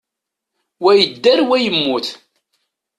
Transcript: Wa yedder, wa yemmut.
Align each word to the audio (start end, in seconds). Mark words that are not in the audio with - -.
Wa 0.83 0.91
yedder, 0.97 1.39
wa 1.49 1.57
yemmut. 1.63 2.05